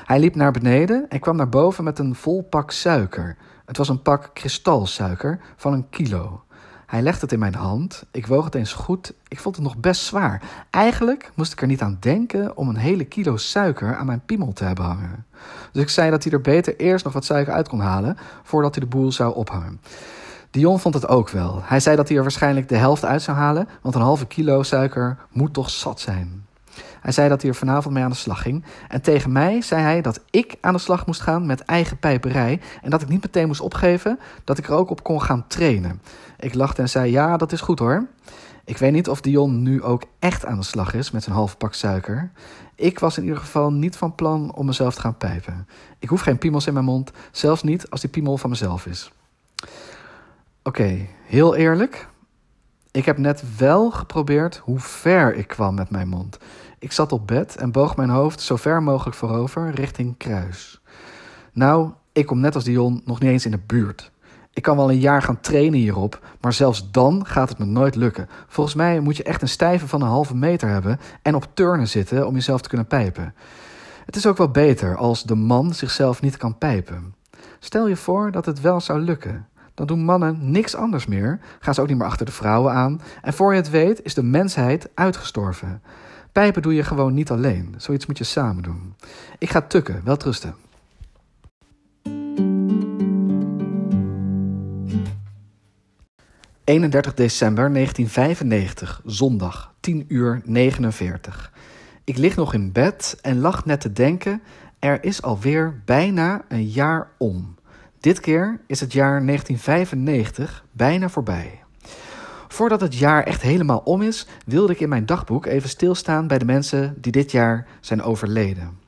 Hij 0.04 0.20
liep 0.20 0.34
naar 0.34 0.52
beneden 0.52 1.06
en 1.08 1.20
kwam 1.20 1.36
naar 1.36 1.48
boven 1.48 1.84
met 1.84 1.98
een 1.98 2.14
vol 2.14 2.42
pak 2.42 2.70
suiker. 2.70 3.36
Het 3.64 3.76
was 3.76 3.88
een 3.88 4.02
pak 4.02 4.30
kristalsuiker 4.34 5.40
van 5.56 5.72
een 5.72 5.88
kilo. 5.88 6.44
Hij 6.86 7.02
legde 7.02 7.20
het 7.20 7.32
in 7.32 7.38
mijn 7.38 7.54
hand. 7.54 8.04
Ik 8.10 8.26
woog 8.26 8.44
het 8.44 8.54
eens 8.54 8.72
goed. 8.72 9.12
Ik 9.28 9.40
vond 9.40 9.56
het 9.56 9.64
nog 9.64 9.76
best 9.76 10.02
zwaar. 10.02 10.42
Eigenlijk 10.70 11.30
moest 11.34 11.52
ik 11.52 11.60
er 11.60 11.66
niet 11.66 11.82
aan 11.82 11.96
denken 12.00 12.56
om 12.56 12.68
een 12.68 12.76
hele 12.76 13.04
kilo 13.04 13.36
suiker 13.36 13.96
aan 13.96 14.06
mijn 14.06 14.22
piemel 14.26 14.52
te 14.52 14.64
hebben 14.64 14.84
hangen. 14.84 15.26
Dus 15.72 15.82
ik 15.82 15.88
zei 15.88 16.10
dat 16.10 16.24
hij 16.24 16.32
er 16.32 16.40
beter 16.40 16.76
eerst 16.76 17.04
nog 17.04 17.12
wat 17.12 17.24
suiker 17.24 17.52
uit 17.52 17.68
kon 17.68 17.80
halen 17.80 18.16
voordat 18.42 18.74
hij 18.74 18.84
de 18.84 18.90
boel 18.90 19.12
zou 19.12 19.34
ophangen. 19.34 19.80
Dion 20.56 20.80
vond 20.80 20.94
het 20.94 21.08
ook 21.08 21.30
wel. 21.30 21.60
Hij 21.64 21.80
zei 21.80 21.96
dat 21.96 22.08
hij 22.08 22.16
er 22.16 22.22
waarschijnlijk 22.22 22.68
de 22.68 22.76
helft 22.76 23.04
uit 23.04 23.22
zou 23.22 23.36
halen, 23.36 23.68
want 23.82 23.94
een 23.94 24.00
halve 24.00 24.26
kilo 24.26 24.62
suiker 24.62 25.18
moet 25.32 25.54
toch 25.54 25.70
zat 25.70 26.00
zijn. 26.00 26.46
Hij 27.00 27.12
zei 27.12 27.28
dat 27.28 27.40
hij 27.40 27.50
er 27.50 27.56
vanavond 27.56 27.94
mee 27.94 28.04
aan 28.04 28.10
de 28.10 28.16
slag 28.16 28.42
ging. 28.42 28.64
En 28.88 29.02
tegen 29.02 29.32
mij 29.32 29.60
zei 29.60 29.82
hij 29.82 30.02
dat 30.02 30.20
ik 30.30 30.56
aan 30.60 30.72
de 30.72 30.78
slag 30.78 31.06
moest 31.06 31.20
gaan 31.20 31.46
met 31.46 31.60
eigen 31.60 31.98
pijperij. 31.98 32.60
En 32.82 32.90
dat 32.90 33.02
ik 33.02 33.08
niet 33.08 33.22
meteen 33.22 33.46
moest 33.46 33.60
opgeven, 33.60 34.18
dat 34.44 34.58
ik 34.58 34.66
er 34.66 34.74
ook 34.74 34.90
op 34.90 35.02
kon 35.02 35.22
gaan 35.22 35.44
trainen. 35.46 36.02
Ik 36.38 36.54
lachte 36.54 36.82
en 36.82 36.88
zei: 36.88 37.10
Ja, 37.10 37.36
dat 37.36 37.52
is 37.52 37.60
goed 37.60 37.78
hoor. 37.78 38.06
Ik 38.64 38.78
weet 38.78 38.92
niet 38.92 39.08
of 39.08 39.20
Dion 39.20 39.62
nu 39.62 39.82
ook 39.82 40.02
echt 40.18 40.46
aan 40.46 40.58
de 40.58 40.64
slag 40.64 40.94
is 40.94 41.10
met 41.10 41.22
zijn 41.22 41.36
halve 41.36 41.56
pak 41.56 41.74
suiker. 41.74 42.30
Ik 42.74 42.98
was 42.98 43.16
in 43.16 43.22
ieder 43.22 43.38
geval 43.38 43.72
niet 43.72 43.96
van 43.96 44.14
plan 44.14 44.54
om 44.54 44.66
mezelf 44.66 44.94
te 44.94 45.00
gaan 45.00 45.16
pijpen. 45.16 45.68
Ik 45.98 46.08
hoef 46.08 46.20
geen 46.20 46.38
piemels 46.38 46.66
in 46.66 46.72
mijn 46.72 46.84
mond, 46.84 47.10
zelfs 47.30 47.62
niet 47.62 47.90
als 47.90 48.00
die 48.00 48.10
piemel 48.10 48.38
van 48.38 48.50
mezelf 48.50 48.86
is. 48.86 49.10
Oké, 50.66 51.06
heel 51.24 51.54
eerlijk. 51.54 52.08
Ik 52.90 53.04
heb 53.04 53.18
net 53.18 53.56
wel 53.56 53.90
geprobeerd 53.90 54.56
hoe 54.56 54.78
ver 54.80 55.34
ik 55.34 55.46
kwam 55.46 55.74
met 55.74 55.90
mijn 55.90 56.08
mond. 56.08 56.38
Ik 56.78 56.92
zat 56.92 57.12
op 57.12 57.26
bed 57.26 57.56
en 57.56 57.72
boog 57.72 57.96
mijn 57.96 58.08
hoofd 58.08 58.40
zo 58.40 58.56
ver 58.56 58.82
mogelijk 58.82 59.16
voorover 59.16 59.70
richting 59.70 60.16
kruis. 60.16 60.80
Nou, 61.52 61.90
ik 62.12 62.26
kom 62.26 62.40
net 62.40 62.54
als 62.54 62.64
Dion 62.64 63.02
nog 63.04 63.20
niet 63.20 63.30
eens 63.30 63.44
in 63.44 63.50
de 63.50 63.60
buurt. 63.66 64.10
Ik 64.52 64.62
kan 64.62 64.76
wel 64.76 64.90
een 64.90 64.98
jaar 64.98 65.22
gaan 65.22 65.40
trainen 65.40 65.78
hierop, 65.78 66.20
maar 66.40 66.52
zelfs 66.52 66.90
dan 66.90 67.26
gaat 67.26 67.48
het 67.48 67.58
me 67.58 67.64
nooit 67.64 67.94
lukken. 67.94 68.28
Volgens 68.46 68.76
mij 68.76 69.00
moet 69.00 69.16
je 69.16 69.22
echt 69.22 69.42
een 69.42 69.48
stijve 69.48 69.88
van 69.88 70.02
een 70.02 70.08
halve 70.08 70.36
meter 70.36 70.68
hebben 70.68 71.00
en 71.22 71.34
op 71.34 71.48
turnen 71.54 71.88
zitten 71.88 72.26
om 72.26 72.34
jezelf 72.34 72.60
te 72.60 72.68
kunnen 72.68 72.86
pijpen. 72.86 73.34
Het 74.06 74.16
is 74.16 74.26
ook 74.26 74.36
wel 74.36 74.50
beter 74.50 74.96
als 74.96 75.22
de 75.22 75.34
man 75.34 75.74
zichzelf 75.74 76.22
niet 76.22 76.36
kan 76.36 76.58
pijpen. 76.58 77.14
Stel 77.58 77.88
je 77.88 77.96
voor 77.96 78.30
dat 78.30 78.46
het 78.46 78.60
wel 78.60 78.80
zou 78.80 79.00
lukken. 79.00 79.46
Dan 79.76 79.86
doen 79.86 80.04
mannen 80.04 80.50
niks 80.50 80.74
anders 80.74 81.06
meer, 81.06 81.40
gaan 81.60 81.74
ze 81.74 81.80
ook 81.80 81.88
niet 81.88 81.96
meer 81.96 82.06
achter 82.06 82.26
de 82.26 82.32
vrouwen 82.32 82.72
aan 82.72 83.00
en 83.22 83.32
voor 83.32 83.52
je 83.52 83.60
het 83.60 83.70
weet 83.70 84.04
is 84.04 84.14
de 84.14 84.22
mensheid 84.22 84.88
uitgestorven. 84.94 85.82
Pijpen 86.32 86.62
doe 86.62 86.74
je 86.74 86.82
gewoon 86.82 87.14
niet 87.14 87.30
alleen. 87.30 87.74
Zoiets 87.76 88.06
moet 88.06 88.18
je 88.18 88.24
samen 88.24 88.62
doen. 88.62 88.94
Ik 89.38 89.50
ga 89.50 89.60
tukken. 89.60 90.00
Wel 90.04 90.16
trusten. 90.16 90.54
...31 96.64 97.14
december 97.14 97.72
1995, 97.72 99.00
zondag, 99.04 99.74
10 99.80 100.04
uur 100.08 100.42
49. 100.44 101.52
Ik 102.04 102.16
lig 102.16 102.36
nog 102.36 102.54
in 102.54 102.72
bed 102.72 103.18
en 103.22 103.40
lag 103.40 103.64
net 103.64 103.80
te 103.80 103.92
denken... 103.92 104.42
er 104.78 105.04
is 105.04 105.22
alweer 105.22 105.82
bijna 105.84 106.44
een 106.48 106.66
jaar 106.66 107.10
om. 107.18 107.55
Dit 108.06 108.20
keer 108.20 108.60
is 108.66 108.80
het 108.80 108.92
jaar 108.92 109.26
1995 109.26 110.64
bijna 110.72 111.08
voorbij. 111.08 111.62
Voordat 112.48 112.80
het 112.80 112.94
jaar 112.94 113.22
echt 113.22 113.42
helemaal 113.42 113.78
om 113.84 114.02
is, 114.02 114.26
wilde 114.44 114.72
ik 114.72 114.80
in 114.80 114.88
mijn 114.88 115.06
dagboek 115.06 115.46
even 115.46 115.68
stilstaan 115.68 116.26
bij 116.26 116.38
de 116.38 116.44
mensen 116.44 116.94
die 117.00 117.12
dit 117.12 117.30
jaar 117.30 117.66
zijn 117.80 118.02
overleden. 118.02 118.78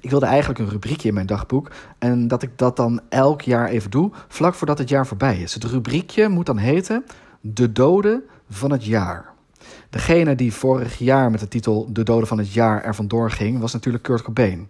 Ik 0.00 0.10
wilde 0.10 0.26
eigenlijk 0.26 0.58
een 0.58 0.68
rubriekje 0.68 1.08
in 1.08 1.14
mijn 1.14 1.26
dagboek 1.26 1.70
en 1.98 2.28
dat 2.28 2.42
ik 2.42 2.50
dat 2.58 2.76
dan 2.76 3.00
elk 3.08 3.40
jaar 3.40 3.68
even 3.68 3.90
doe, 3.90 4.10
vlak 4.28 4.54
voordat 4.54 4.78
het 4.78 4.88
jaar 4.88 5.06
voorbij 5.06 5.38
is. 5.38 5.54
Het 5.54 5.64
rubriekje 5.64 6.28
moet 6.28 6.46
dan 6.46 6.58
heten 6.58 7.04
De 7.40 7.72
Doden 7.72 8.22
van 8.50 8.70
het 8.70 8.84
Jaar. 8.84 9.32
Degene 9.90 10.34
die 10.34 10.52
vorig 10.52 10.98
jaar 10.98 11.30
met 11.30 11.40
de 11.40 11.48
titel 11.48 11.92
De 11.92 12.02
Doden 12.02 12.28
van 12.28 12.38
het 12.38 12.52
Jaar 12.52 12.82
er 12.82 12.94
vandoor 12.94 13.30
ging, 13.30 13.60
was 13.60 13.72
natuurlijk 13.72 14.04
Kurt 14.04 14.22
Cobain. 14.22 14.68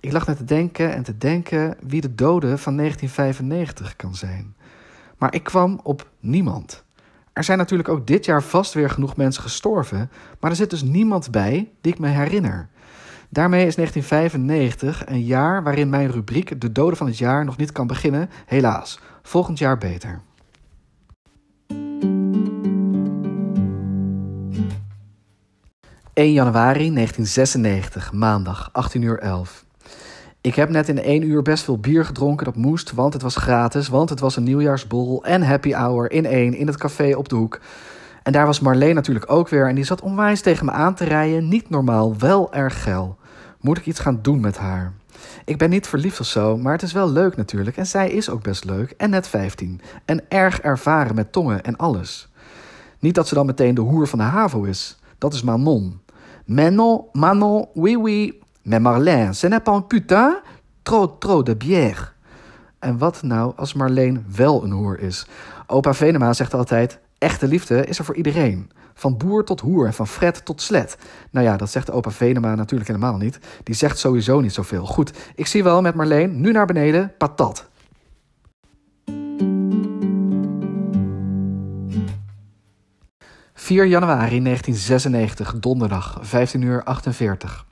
Ik 0.00 0.12
lag 0.12 0.26
net 0.26 0.36
te 0.36 0.44
denken 0.44 0.94
en 0.94 1.02
te 1.02 1.18
denken 1.18 1.76
wie 1.80 2.00
de 2.00 2.14
dode 2.14 2.58
van 2.58 2.76
1995 2.76 3.96
kan 3.96 4.14
zijn. 4.14 4.54
Maar 5.18 5.34
ik 5.34 5.42
kwam 5.42 5.80
op 5.82 6.08
niemand. 6.20 6.84
Er 7.32 7.44
zijn 7.44 7.58
natuurlijk 7.58 7.88
ook 7.88 8.06
dit 8.06 8.24
jaar 8.24 8.42
vast 8.42 8.74
weer 8.74 8.90
genoeg 8.90 9.16
mensen 9.16 9.42
gestorven, 9.42 10.10
maar 10.40 10.50
er 10.50 10.56
zit 10.56 10.70
dus 10.70 10.82
niemand 10.82 11.30
bij 11.30 11.70
die 11.80 11.92
ik 11.92 11.98
me 11.98 12.08
herinner. 12.08 12.68
Daarmee 13.28 13.66
is 13.66 13.74
1995 13.74 15.06
een 15.06 15.24
jaar 15.24 15.62
waarin 15.62 15.88
mijn 15.88 16.10
rubriek 16.10 16.60
De 16.60 16.72
Doden 16.72 16.96
van 16.96 17.06
het 17.06 17.18
Jaar 17.18 17.44
nog 17.44 17.56
niet 17.56 17.72
kan 17.72 17.86
beginnen. 17.86 18.30
Helaas, 18.46 19.00
volgend 19.22 19.58
jaar 19.58 19.78
beter. 19.78 20.20
1 26.12 26.32
januari 26.32 26.92
1996, 26.92 28.12
maandag, 28.12 28.68
18 28.72 29.02
uur 29.02 29.18
11. 29.18 29.64
Ik 30.42 30.54
heb 30.54 30.68
net 30.68 30.88
in 30.88 31.02
één 31.02 31.22
uur 31.22 31.42
best 31.42 31.64
veel 31.64 31.78
bier 31.78 32.04
gedronken. 32.04 32.44
Dat 32.44 32.56
moest, 32.56 32.92
want 32.92 33.12
het 33.12 33.22
was 33.22 33.36
gratis. 33.36 33.88
Want 33.88 34.10
het 34.10 34.20
was 34.20 34.36
een 34.36 34.42
nieuwjaarsbol 34.42 35.24
en 35.24 35.42
happy 35.42 35.72
hour 35.72 36.10
in 36.10 36.26
één 36.26 36.54
in 36.54 36.66
het 36.66 36.76
café 36.76 37.14
op 37.16 37.28
de 37.28 37.36
hoek. 37.36 37.60
En 38.22 38.32
daar 38.32 38.46
was 38.46 38.60
Marleen 38.60 38.94
natuurlijk 38.94 39.30
ook 39.30 39.48
weer. 39.48 39.68
En 39.68 39.74
die 39.74 39.84
zat 39.84 40.00
onwijs 40.00 40.40
tegen 40.40 40.66
me 40.66 40.72
aan 40.72 40.94
te 40.94 41.04
rijden. 41.04 41.48
Niet 41.48 41.70
normaal, 41.70 42.16
wel 42.18 42.52
erg 42.52 42.82
geil. 42.82 43.16
Moet 43.60 43.78
ik 43.78 43.86
iets 43.86 44.00
gaan 44.00 44.18
doen 44.22 44.40
met 44.40 44.58
haar? 44.58 44.92
Ik 45.44 45.58
ben 45.58 45.70
niet 45.70 45.86
verliefd 45.86 46.20
of 46.20 46.26
zo, 46.26 46.56
maar 46.56 46.72
het 46.72 46.82
is 46.82 46.92
wel 46.92 47.10
leuk 47.10 47.36
natuurlijk. 47.36 47.76
En 47.76 47.86
zij 47.86 48.10
is 48.10 48.30
ook 48.30 48.42
best 48.42 48.64
leuk 48.64 48.90
en 48.90 49.10
net 49.10 49.28
15. 49.28 49.80
En 50.04 50.24
erg 50.28 50.60
ervaren 50.60 51.14
met 51.14 51.32
tongen 51.32 51.62
en 51.62 51.76
alles. 51.76 52.28
Niet 52.98 53.14
dat 53.14 53.28
ze 53.28 53.34
dan 53.34 53.46
meteen 53.46 53.74
de 53.74 53.80
hoer 53.80 54.08
van 54.08 54.18
de 54.18 54.24
HAVO 54.24 54.62
is. 54.62 54.98
Dat 55.18 55.34
is 55.34 55.42
Manon. 55.42 56.00
Manon, 56.44 57.04
Manon, 57.12 57.68
oui, 57.74 57.96
oui. 57.96 58.40
Mais 58.62 58.80
Marlène, 58.80 59.34
ce 59.34 59.46
n'est 59.46 59.62
pas 59.62 59.72
un 59.72 59.82
putain? 59.82 60.40
Trop, 60.82 61.20
trop 61.20 61.42
de 61.42 61.54
bière. 61.54 62.14
En 62.78 62.98
wat 62.98 63.22
nou 63.22 63.52
als 63.56 63.74
Marleen 63.74 64.24
wel 64.36 64.64
een 64.64 64.70
hoer 64.70 64.98
is? 64.98 65.26
Opa 65.66 65.94
Venema 65.94 66.32
zegt 66.32 66.54
altijd: 66.54 66.98
echte 67.18 67.46
liefde 67.46 67.86
is 67.86 67.98
er 67.98 68.04
voor 68.04 68.16
iedereen. 68.16 68.70
Van 68.94 69.16
boer 69.16 69.44
tot 69.44 69.60
hoer 69.60 69.86
en 69.86 69.94
van 69.94 70.06
fret 70.06 70.44
tot 70.44 70.62
slet. 70.62 70.96
Nou 71.30 71.46
ja, 71.46 71.56
dat 71.56 71.70
zegt 71.70 71.90
opa 71.90 72.10
Venema 72.10 72.54
natuurlijk 72.54 72.88
helemaal 72.88 73.16
niet. 73.16 73.38
Die 73.62 73.74
zegt 73.74 73.98
sowieso 73.98 74.40
niet 74.40 74.52
zoveel. 74.52 74.86
Goed, 74.86 75.12
ik 75.34 75.46
zie 75.46 75.62
wel 75.62 75.82
met 75.82 75.94
Marleen 75.94 76.40
nu 76.40 76.52
naar 76.52 76.66
beneden, 76.66 77.12
patat. 77.18 77.68
...4 83.54 83.72
januari 83.72 84.42
1996, 84.42 85.58
donderdag, 85.58 86.18
15 86.20 86.62
uur 86.62 86.82
48. 86.84 87.66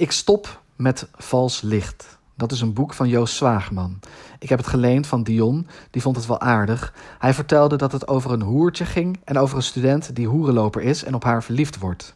Ik 0.00 0.12
stop 0.12 0.62
met 0.76 1.08
Vals 1.14 1.60
Licht. 1.60 2.18
Dat 2.34 2.52
is 2.52 2.60
een 2.60 2.72
boek 2.72 2.94
van 2.94 3.08
Joost 3.08 3.36
Zwaagman. 3.36 3.98
Ik 4.38 4.48
heb 4.48 4.58
het 4.58 4.66
geleend 4.66 5.06
van 5.06 5.22
Dion, 5.22 5.66
die 5.90 6.02
vond 6.02 6.16
het 6.16 6.26
wel 6.26 6.40
aardig. 6.40 6.94
Hij 7.18 7.34
vertelde 7.34 7.76
dat 7.76 7.92
het 7.92 8.08
over 8.08 8.32
een 8.32 8.42
hoertje 8.42 8.84
ging 8.84 9.20
en 9.24 9.38
over 9.38 9.56
een 9.56 9.62
student 9.62 10.16
die 10.16 10.26
hoerenloper 10.26 10.82
is 10.82 11.04
en 11.04 11.14
op 11.14 11.24
haar 11.24 11.42
verliefd 11.42 11.78
wordt. 11.78 12.14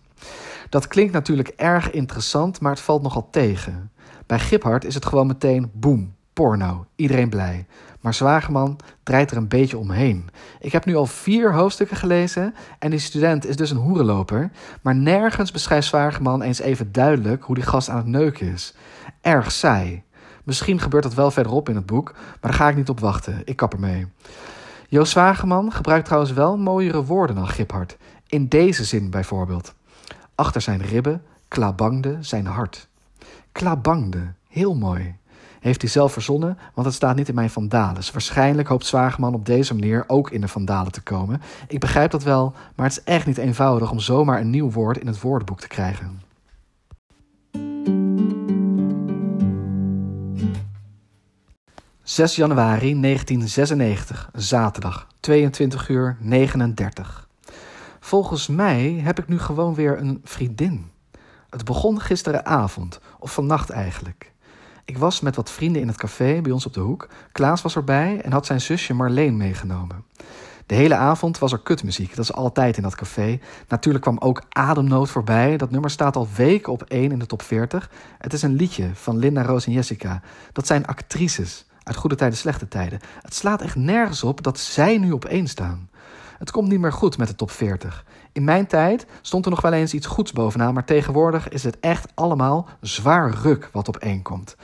Dat 0.68 0.88
klinkt 0.88 1.12
natuurlijk 1.12 1.48
erg 1.48 1.90
interessant, 1.90 2.60
maar 2.60 2.72
het 2.72 2.80
valt 2.80 3.02
nogal 3.02 3.28
tegen. 3.30 3.92
Bij 4.26 4.38
Giphart 4.38 4.84
is 4.84 4.94
het 4.94 5.06
gewoon 5.06 5.26
meteen 5.26 5.70
boem, 5.74 6.13
porno, 6.34 6.86
iedereen 6.96 7.28
blij. 7.28 7.66
Maar 8.00 8.14
Zwageman 8.14 8.78
draait 9.02 9.30
er 9.30 9.36
een 9.36 9.48
beetje 9.48 9.78
omheen. 9.78 10.28
Ik 10.60 10.72
heb 10.72 10.84
nu 10.84 10.96
al 10.96 11.06
vier 11.06 11.52
hoofdstukken 11.54 11.96
gelezen 11.96 12.54
en 12.78 12.90
die 12.90 12.98
student 12.98 13.46
is 13.46 13.56
dus 13.56 13.70
een 13.70 13.76
hoerenloper. 13.76 14.50
Maar 14.82 14.94
nergens 14.94 15.50
beschrijft 15.50 15.86
Zwageman 15.86 16.42
eens 16.42 16.58
even 16.58 16.92
duidelijk 16.92 17.42
hoe 17.42 17.54
die 17.54 17.64
gast 17.64 17.88
aan 17.88 17.96
het 17.96 18.06
neuken 18.06 18.52
is. 18.52 18.74
Erg 19.20 19.52
saai. 19.52 20.02
Misschien 20.44 20.80
gebeurt 20.80 21.02
dat 21.02 21.14
wel 21.14 21.30
verderop 21.30 21.68
in 21.68 21.76
het 21.76 21.86
boek, 21.86 22.12
maar 22.12 22.36
daar 22.40 22.52
ga 22.52 22.68
ik 22.68 22.76
niet 22.76 22.88
op 22.88 23.00
wachten. 23.00 23.42
Ik 23.44 23.56
kap 23.56 23.72
ermee. 23.72 24.06
Joost 24.88 25.12
Zwageman 25.12 25.72
gebruikt 25.72 26.04
trouwens 26.04 26.32
wel 26.32 26.56
mooiere 26.56 27.04
woorden 27.04 27.36
dan 27.36 27.48
Giphart. 27.48 27.96
In 28.26 28.48
deze 28.48 28.84
zin 28.84 29.10
bijvoorbeeld. 29.10 29.74
Achter 30.34 30.60
zijn 30.60 30.82
ribben 30.82 31.22
klabangde 31.48 32.16
zijn 32.20 32.46
hart. 32.46 32.88
Klabangde, 33.52 34.32
heel 34.48 34.74
mooi. 34.74 35.16
Heeft 35.64 35.80
hij 35.80 35.90
zelf 35.90 36.12
verzonnen, 36.12 36.58
want 36.74 36.86
het 36.86 36.96
staat 36.96 37.16
niet 37.16 37.28
in 37.28 37.34
mijn 37.34 37.50
vandalen. 37.50 38.02
Waarschijnlijk 38.12 38.68
hoopt 38.68 38.86
Zwageman 38.86 39.34
op 39.34 39.46
deze 39.46 39.74
manier 39.74 40.04
ook 40.06 40.30
in 40.30 40.40
de 40.40 40.48
vandalen 40.48 40.92
te 40.92 41.00
komen. 41.02 41.42
Ik 41.68 41.80
begrijp 41.80 42.10
dat 42.10 42.22
wel, 42.22 42.52
maar 42.74 42.86
het 42.86 42.96
is 42.98 43.04
echt 43.04 43.26
niet 43.26 43.38
eenvoudig 43.38 43.90
om 43.90 44.00
zomaar 44.00 44.40
een 44.40 44.50
nieuw 44.50 44.70
woord 44.70 44.98
in 44.98 45.06
het 45.06 45.20
woordenboek 45.20 45.60
te 45.60 45.68
krijgen. 45.68 46.22
6 52.02 52.36
januari 52.36 53.00
1996, 53.00 54.30
zaterdag, 54.34 55.06
22 55.20 55.88
uur 55.88 56.16
39. 56.20 57.28
Volgens 58.00 58.46
mij 58.46 59.00
heb 59.04 59.18
ik 59.18 59.28
nu 59.28 59.38
gewoon 59.38 59.74
weer 59.74 59.98
een 59.98 60.20
vriendin. 60.24 60.90
Het 61.50 61.64
begon 61.64 62.00
gisteravond, 62.00 63.00
of 63.18 63.32
vannacht 63.32 63.70
eigenlijk. 63.70 64.32
Ik 64.86 64.98
was 64.98 65.20
met 65.20 65.36
wat 65.36 65.50
vrienden 65.50 65.82
in 65.82 65.88
het 65.88 65.96
café 65.96 66.40
bij 66.40 66.52
ons 66.52 66.66
op 66.66 66.74
de 66.74 66.80
hoek. 66.80 67.08
Klaas 67.32 67.62
was 67.62 67.76
erbij 67.76 68.20
en 68.20 68.32
had 68.32 68.46
zijn 68.46 68.60
zusje 68.60 68.94
Marleen 68.94 69.36
meegenomen. 69.36 70.04
De 70.66 70.74
hele 70.74 70.94
avond 70.94 71.38
was 71.38 71.52
er 71.52 71.58
kutmuziek, 71.60 72.14
dat 72.16 72.24
is 72.24 72.32
altijd 72.32 72.76
in 72.76 72.82
dat 72.82 72.94
café. 72.94 73.38
Natuurlijk 73.68 74.04
kwam 74.04 74.18
ook 74.18 74.42
Ademnood 74.48 75.10
voorbij. 75.10 75.56
Dat 75.56 75.70
nummer 75.70 75.90
staat 75.90 76.16
al 76.16 76.28
weken 76.36 76.72
op 76.72 76.82
1 76.82 77.12
in 77.12 77.18
de 77.18 77.26
top 77.26 77.42
40. 77.42 77.90
Het 78.18 78.32
is 78.32 78.42
een 78.42 78.54
liedje 78.54 78.90
van 78.94 79.18
Linda, 79.18 79.42
Roos 79.42 79.66
en 79.66 79.72
Jessica. 79.72 80.22
Dat 80.52 80.66
zijn 80.66 80.86
actrices 80.86 81.66
uit 81.82 81.96
goede 81.96 82.16
tijden, 82.16 82.38
slechte 82.38 82.68
tijden. 82.68 83.00
Het 83.22 83.34
slaat 83.34 83.62
echt 83.62 83.76
nergens 83.76 84.22
op 84.22 84.42
dat 84.42 84.58
zij 84.58 84.98
nu 84.98 85.12
op 85.12 85.24
één 85.24 85.46
staan. 85.46 85.88
Het 86.38 86.50
komt 86.50 86.68
niet 86.68 86.80
meer 86.80 86.92
goed 86.92 87.18
met 87.18 87.28
de 87.28 87.34
top 87.34 87.50
40. 87.50 88.04
In 88.34 88.44
mijn 88.44 88.66
tijd 88.66 89.06
stond 89.20 89.44
er 89.44 89.50
nog 89.50 89.60
wel 89.60 89.72
eens 89.72 89.94
iets 89.94 90.06
goeds 90.06 90.32
bovenaan, 90.32 90.74
maar 90.74 90.84
tegenwoordig 90.84 91.48
is 91.48 91.64
het 91.64 91.80
echt 91.80 92.08
allemaal 92.14 92.68
zwaar 92.80 93.30
ruk 93.42 93.68
wat 93.72 93.88
op 93.88 93.96
één 93.96 94.22
komt. 94.22 94.56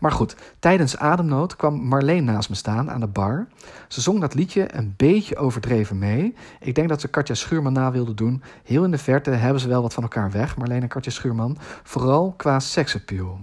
Maar 0.00 0.12
goed, 0.12 0.36
tijdens 0.58 0.96
Ademnood 0.96 1.56
kwam 1.56 1.74
Marleen 1.74 2.24
naast 2.24 2.48
me 2.48 2.54
staan 2.54 2.90
aan 2.90 3.00
de 3.00 3.06
bar. 3.06 3.46
Ze 3.88 4.00
zong 4.00 4.20
dat 4.20 4.34
liedje 4.34 4.76
een 4.76 4.94
beetje 4.96 5.36
overdreven 5.36 5.98
mee. 5.98 6.34
Ik 6.60 6.74
denk 6.74 6.88
dat 6.88 7.00
ze 7.00 7.08
Katja 7.08 7.34
Schuurman 7.34 7.72
na 7.72 7.90
wilde 7.90 8.14
doen. 8.14 8.42
Heel 8.64 8.84
in 8.84 8.90
de 8.90 8.98
verte 8.98 9.30
hebben 9.30 9.60
ze 9.60 9.68
wel 9.68 9.82
wat 9.82 9.94
van 9.94 10.02
elkaar 10.02 10.30
weg, 10.30 10.56
Marleen 10.56 10.82
en 10.82 10.88
Katja 10.88 11.10
Schuurman. 11.10 11.58
Vooral 11.82 12.34
qua 12.36 12.60
seksappeal. 12.60 13.40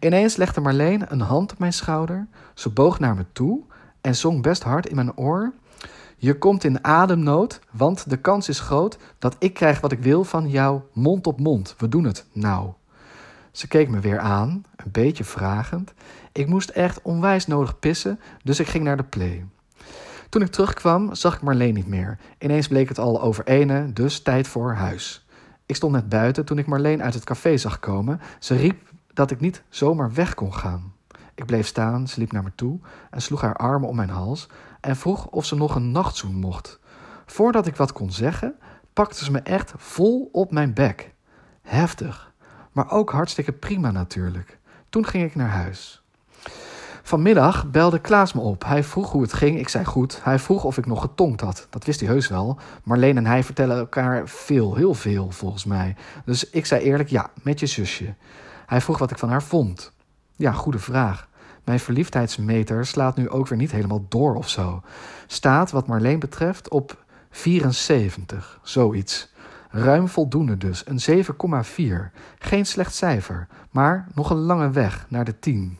Ineens 0.00 0.36
legde 0.36 0.60
Marleen 0.60 1.12
een 1.12 1.20
hand 1.20 1.52
op 1.52 1.58
mijn 1.58 1.72
schouder. 1.72 2.26
Ze 2.54 2.68
boog 2.68 2.98
naar 2.98 3.14
me 3.14 3.24
toe 3.32 3.60
en 4.00 4.16
zong 4.16 4.42
best 4.42 4.62
hard 4.62 4.86
in 4.86 4.94
mijn 4.94 5.16
oor. 5.16 5.52
Je 6.18 6.38
komt 6.38 6.64
in 6.64 6.84
ademnood, 6.84 7.60
want 7.70 8.10
de 8.10 8.16
kans 8.16 8.48
is 8.48 8.60
groot 8.60 8.98
dat 9.18 9.36
ik 9.38 9.54
krijg 9.54 9.80
wat 9.80 9.92
ik 9.92 10.02
wil 10.02 10.24
van 10.24 10.48
jou 10.48 10.80
mond 10.92 11.26
op 11.26 11.40
mond. 11.40 11.74
We 11.78 11.88
doen 11.88 12.04
het 12.04 12.26
nou. 12.32 12.72
Ze 13.50 13.68
keek 13.68 13.88
me 13.88 14.00
weer 14.00 14.18
aan, 14.18 14.64
een 14.76 14.90
beetje 14.90 15.24
vragend. 15.24 15.92
Ik 16.32 16.46
moest 16.46 16.68
echt 16.68 17.02
onwijs 17.02 17.46
nodig 17.46 17.78
pissen, 17.78 18.20
dus 18.42 18.60
ik 18.60 18.66
ging 18.66 18.84
naar 18.84 18.96
de 18.96 19.02
play. 19.02 19.44
Toen 20.28 20.42
ik 20.42 20.50
terugkwam, 20.50 21.14
zag 21.14 21.34
ik 21.34 21.42
Marleen 21.42 21.74
niet 21.74 21.86
meer. 21.86 22.18
Ineens 22.38 22.68
bleek 22.68 22.88
het 22.88 22.98
al 22.98 23.22
over 23.22 23.46
ene, 23.46 23.92
dus 23.92 24.22
tijd 24.22 24.48
voor 24.48 24.72
huis. 24.72 25.26
Ik 25.66 25.76
stond 25.76 25.92
net 25.92 26.08
buiten 26.08 26.44
toen 26.44 26.58
ik 26.58 26.66
Marleen 26.66 27.02
uit 27.02 27.14
het 27.14 27.24
café 27.24 27.56
zag 27.56 27.78
komen. 27.78 28.20
Ze 28.38 28.54
riep 28.54 28.92
dat 29.12 29.30
ik 29.30 29.40
niet 29.40 29.62
zomaar 29.68 30.14
weg 30.14 30.34
kon 30.34 30.54
gaan. 30.54 30.92
Ik 31.34 31.46
bleef 31.46 31.66
staan, 31.66 32.08
ze 32.08 32.20
liep 32.20 32.32
naar 32.32 32.42
me 32.42 32.52
toe 32.54 32.78
en 33.10 33.22
sloeg 33.22 33.40
haar 33.40 33.56
armen 33.56 33.88
om 33.88 33.96
mijn 33.96 34.10
hals 34.10 34.48
en 34.80 34.96
vroeg 34.96 35.26
of 35.26 35.44
ze 35.44 35.56
nog 35.56 35.74
een 35.74 35.90
nachtzoen 35.90 36.34
mocht. 36.34 36.78
Voordat 37.26 37.66
ik 37.66 37.76
wat 37.76 37.92
kon 37.92 38.12
zeggen, 38.12 38.54
pakte 38.92 39.24
ze 39.24 39.30
me 39.30 39.38
echt 39.38 39.72
vol 39.76 40.28
op 40.32 40.50
mijn 40.50 40.74
bek. 40.74 41.14
Heftig, 41.62 42.32
maar 42.72 42.90
ook 42.90 43.10
hartstikke 43.10 43.52
prima 43.52 43.90
natuurlijk. 43.90 44.58
Toen 44.88 45.06
ging 45.06 45.24
ik 45.24 45.34
naar 45.34 45.48
huis. 45.48 46.02
Vanmiddag 47.06 47.70
belde 47.70 47.98
Klaas 47.98 48.32
me 48.32 48.40
op. 48.40 48.64
Hij 48.64 48.84
vroeg 48.84 49.12
hoe 49.12 49.22
het 49.22 49.32
ging. 49.32 49.58
Ik 49.58 49.68
zei 49.68 49.84
goed. 49.84 50.20
Hij 50.22 50.38
vroeg 50.38 50.64
of 50.64 50.78
ik 50.78 50.86
nog 50.86 51.00
getongd 51.00 51.40
had. 51.40 51.66
Dat 51.70 51.84
wist 51.84 52.00
hij 52.00 52.08
heus 52.08 52.28
wel. 52.28 52.58
Marleen 52.82 53.16
en 53.16 53.26
hij 53.26 53.44
vertellen 53.44 53.76
elkaar 53.78 54.28
veel, 54.28 54.74
heel 54.74 54.94
veel 54.94 55.30
volgens 55.30 55.64
mij. 55.64 55.96
Dus 56.24 56.50
ik 56.50 56.66
zei 56.66 56.82
eerlijk 56.82 57.08
ja, 57.08 57.30
met 57.42 57.60
je 57.60 57.66
zusje. 57.66 58.14
Hij 58.66 58.80
vroeg 58.80 58.98
wat 58.98 59.10
ik 59.10 59.18
van 59.18 59.28
haar 59.28 59.42
vond. 59.42 59.92
Ja, 60.36 60.52
goede 60.52 60.78
vraag. 60.78 61.28
Mijn 61.66 61.80
verliefdheidsmeter 61.80 62.86
slaat 62.86 63.16
nu 63.16 63.28
ook 63.28 63.48
weer 63.48 63.58
niet 63.58 63.70
helemaal 63.70 64.04
door 64.08 64.34
of 64.34 64.48
zo. 64.48 64.82
Staat, 65.26 65.70
wat 65.70 65.86
Marleen 65.86 66.18
betreft, 66.18 66.68
op 66.68 67.04
74, 67.30 68.60
zoiets. 68.62 69.32
Ruim 69.70 70.08
voldoende 70.08 70.56
dus, 70.56 70.82
een 70.86 71.24
7,4. 71.24 72.12
Geen 72.38 72.66
slecht 72.66 72.94
cijfer, 72.94 73.48
maar 73.70 74.06
nog 74.14 74.30
een 74.30 74.36
lange 74.36 74.70
weg 74.70 75.06
naar 75.08 75.24
de 75.24 75.38
10. 75.38 75.78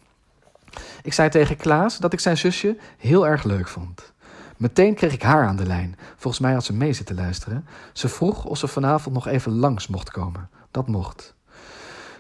Ik 1.02 1.12
zei 1.12 1.28
tegen 1.28 1.56
Klaas 1.56 1.98
dat 1.98 2.12
ik 2.12 2.20
zijn 2.20 2.36
zusje 2.36 2.78
heel 2.98 3.26
erg 3.26 3.44
leuk 3.44 3.68
vond. 3.68 4.12
Meteen 4.56 4.94
kreeg 4.94 5.12
ik 5.12 5.22
haar 5.22 5.46
aan 5.46 5.56
de 5.56 5.66
lijn. 5.66 5.96
Volgens 6.16 6.42
mij 6.42 6.52
had 6.52 6.64
ze 6.64 6.72
mee 6.72 6.92
zitten 6.92 7.14
luisteren. 7.14 7.66
Ze 7.92 8.08
vroeg 8.08 8.44
of 8.44 8.58
ze 8.58 8.68
vanavond 8.68 9.14
nog 9.14 9.26
even 9.26 9.52
langs 9.52 9.86
mocht 9.86 10.10
komen. 10.10 10.50
Dat 10.70 10.88
mocht. 10.88 11.35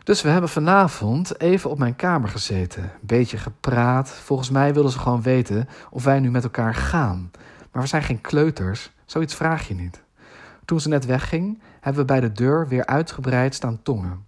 Dus 0.06 0.22
we 0.22 0.28
hebben 0.28 0.50
vanavond 0.50 1.40
even 1.40 1.70
op 1.70 1.78
mijn 1.78 1.96
kamer 1.96 2.28
gezeten. 2.28 2.82
Een 2.82 2.90
beetje 3.00 3.36
gepraat. 3.36 4.10
Volgens 4.10 4.50
mij 4.50 4.74
wilden 4.74 4.92
ze 4.92 4.98
gewoon 4.98 5.22
weten 5.22 5.68
of 5.90 6.04
wij 6.04 6.20
nu 6.20 6.30
met 6.30 6.44
elkaar 6.44 6.74
gaan. 6.74 7.30
Maar 7.72 7.82
we 7.82 7.88
zijn 7.88 8.02
geen 8.02 8.20
kleuters. 8.20 8.92
Zoiets 9.06 9.34
vraag 9.34 9.68
je 9.68 9.74
niet. 9.74 10.02
Toen 10.64 10.80
ze 10.80 10.88
net 10.88 11.06
wegging, 11.06 11.62
hebben 11.80 12.00
we 12.00 12.12
bij 12.12 12.20
de 12.20 12.32
deur 12.32 12.68
weer 12.68 12.86
uitgebreid 12.86 13.54
staan 13.54 13.82
tongen. 13.82 14.26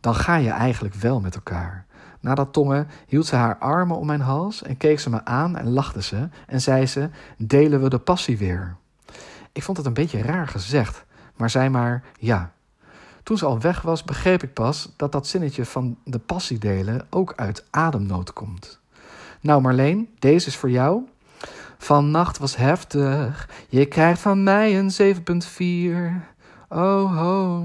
Dan 0.00 0.14
ga 0.14 0.36
je 0.36 0.50
eigenlijk 0.50 0.94
wel 0.94 1.20
met 1.20 1.34
elkaar. 1.34 1.86
Na 2.20 2.34
dat 2.34 2.52
tongen 2.52 2.88
hield 3.06 3.26
ze 3.26 3.36
haar 3.36 3.58
armen 3.58 3.96
om 3.96 4.06
mijn 4.06 4.20
hals 4.20 4.62
en 4.62 4.76
keek 4.76 5.00
ze 5.00 5.10
me 5.10 5.24
aan 5.24 5.56
en 5.56 5.68
lachte 5.68 6.02
ze 6.02 6.28
en 6.46 6.60
zei 6.60 6.86
ze: 6.86 7.08
Delen 7.36 7.82
we 7.82 7.88
de 7.88 7.98
passie 7.98 8.38
weer? 8.38 8.76
Ik 9.52 9.62
vond 9.62 9.76
het 9.76 9.86
een 9.86 9.94
beetje 9.94 10.22
raar 10.22 10.48
gezegd, 10.48 11.04
maar 11.36 11.50
zei 11.50 11.68
maar 11.68 12.02
ja. 12.18 12.53
Toen 13.24 13.38
ze 13.38 13.44
al 13.46 13.60
weg 13.60 13.82
was, 13.82 14.04
begreep 14.04 14.42
ik 14.42 14.52
pas 14.52 14.88
dat 14.96 15.12
dat 15.12 15.26
zinnetje 15.26 15.64
van 15.64 15.96
de 16.04 16.18
passie 16.18 16.58
delen 16.58 17.06
ook 17.10 17.32
uit 17.36 17.64
ademnood 17.70 18.32
komt. 18.32 18.80
Nou 19.40 19.62
Marleen, 19.62 20.08
deze 20.18 20.46
is 20.46 20.56
voor 20.56 20.70
jou. 20.70 21.02
Vannacht 21.78 22.38
was 22.38 22.56
heftig, 22.56 23.48
je 23.68 23.86
krijgt 23.86 24.20
van 24.20 24.42
mij 24.42 24.78
een 24.78 24.92
7,4. 24.92 26.34
Oh 26.68 27.16
ho. 27.16 27.63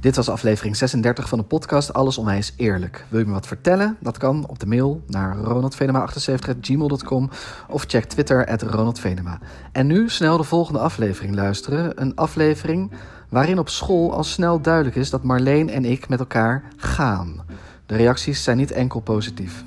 Dit 0.00 0.16
was 0.16 0.28
aflevering 0.28 0.76
36 0.76 1.28
van 1.28 1.38
de 1.38 1.44
podcast 1.44 1.92
Alles 1.92 2.18
om 2.18 2.28
is 2.28 2.52
eerlijk. 2.56 3.04
Wil 3.08 3.20
je 3.20 3.26
me 3.26 3.32
wat 3.32 3.46
vertellen? 3.46 3.96
Dat 4.00 4.18
kan 4.18 4.46
op 4.46 4.58
de 4.58 4.66
mail 4.66 5.02
naar 5.06 5.36
ronaldvenema78.gmail.com 5.36 7.30
of 7.68 7.84
check 7.86 8.04
Twitter 8.04 8.62
ronaldvenema. 8.62 9.38
En 9.72 9.86
nu 9.86 10.08
snel 10.08 10.36
de 10.36 10.42
volgende 10.42 10.78
aflevering 10.80 11.34
luisteren. 11.34 12.02
Een 12.02 12.16
aflevering 12.16 12.90
waarin 13.28 13.58
op 13.58 13.68
school 13.68 14.12
al 14.12 14.24
snel 14.24 14.60
duidelijk 14.60 14.96
is 14.96 15.10
dat 15.10 15.22
Marleen 15.22 15.70
en 15.70 15.84
ik 15.84 16.08
met 16.08 16.18
elkaar 16.18 16.64
gaan. 16.76 17.40
De 17.86 17.96
reacties 17.96 18.42
zijn 18.42 18.56
niet 18.56 18.70
enkel 18.70 19.00
positief. 19.00 19.64